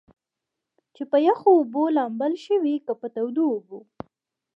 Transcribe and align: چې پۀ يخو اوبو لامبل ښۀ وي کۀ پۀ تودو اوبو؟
چې 0.95 1.03
پۀ 1.11 1.17
يخو 1.27 1.49
اوبو 1.57 1.83
لامبل 1.95 2.33
ښۀ 2.43 2.55
وي 2.63 2.75
کۀ 2.85 2.93
پۀ 2.99 3.07
تودو 3.13 3.43
اوبو؟ 3.53 3.77